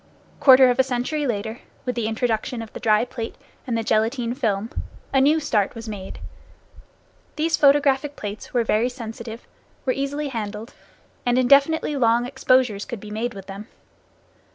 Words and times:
Quarter 0.39 0.71
of 0.71 0.79
a 0.79 0.83
century 0.83 1.27
later, 1.27 1.59
with 1.85 1.93
the 1.93 2.07
introduction 2.07 2.63
of 2.63 2.73
the 2.73 2.79
dry 2.79 3.05
plate 3.05 3.35
and 3.67 3.77
the 3.77 3.83
gelatine 3.83 4.33
film, 4.33 4.71
a 5.13 5.21
new 5.21 5.39
start 5.39 5.75
was 5.75 5.87
made. 5.87 6.17
These 7.35 7.55
photographic 7.55 8.15
plates 8.15 8.51
were 8.51 8.63
very 8.63 8.89
sensitive, 8.89 9.45
were 9.85 9.93
easily 9.93 10.29
handled, 10.29 10.73
and 11.23 11.37
indefinitely 11.37 11.95
long 11.97 12.25
exposures 12.25 12.83
could 12.83 12.99
be 12.99 13.11
made 13.11 13.35
with 13.35 13.45
them. 13.45 13.67